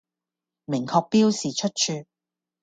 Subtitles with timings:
[0.65, 2.07] 明確標示出處